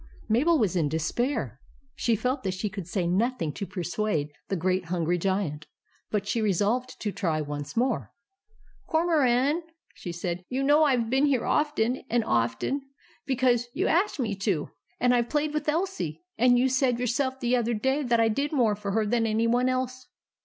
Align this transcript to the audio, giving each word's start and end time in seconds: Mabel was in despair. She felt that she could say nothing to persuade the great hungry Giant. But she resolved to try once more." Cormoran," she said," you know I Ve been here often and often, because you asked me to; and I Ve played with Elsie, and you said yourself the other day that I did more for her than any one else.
Mabel 0.27 0.57
was 0.57 0.75
in 0.75 0.89
despair. 0.89 1.61
She 1.93 2.15
felt 2.15 2.41
that 2.41 2.55
she 2.55 2.71
could 2.71 2.87
say 2.87 3.05
nothing 3.05 3.53
to 3.53 3.67
persuade 3.67 4.31
the 4.47 4.55
great 4.55 4.85
hungry 4.85 5.19
Giant. 5.19 5.67
But 6.09 6.27
she 6.27 6.41
resolved 6.41 6.99
to 7.01 7.11
try 7.11 7.39
once 7.39 7.77
more." 7.77 8.11
Cormoran," 8.89 9.61
she 9.93 10.11
said," 10.11 10.43
you 10.49 10.63
know 10.63 10.85
I 10.85 10.97
Ve 10.97 11.03
been 11.03 11.25
here 11.27 11.45
often 11.45 12.03
and 12.09 12.23
often, 12.23 12.81
because 13.27 13.67
you 13.75 13.85
asked 13.85 14.19
me 14.19 14.33
to; 14.37 14.71
and 14.99 15.13
I 15.13 15.21
Ve 15.21 15.27
played 15.27 15.53
with 15.53 15.69
Elsie, 15.69 16.23
and 16.35 16.57
you 16.57 16.67
said 16.67 16.97
yourself 16.97 17.39
the 17.39 17.55
other 17.55 17.75
day 17.75 18.01
that 18.01 18.19
I 18.19 18.27
did 18.27 18.51
more 18.51 18.73
for 18.73 18.93
her 18.93 19.05
than 19.05 19.27
any 19.27 19.45
one 19.45 19.69
else. 19.69 20.07